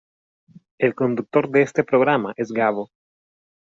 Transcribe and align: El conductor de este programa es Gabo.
El 0.79 0.95
conductor 0.95 1.51
de 1.51 1.61
este 1.61 1.83
programa 1.83 2.33
es 2.35 2.51
Gabo. 2.51 2.89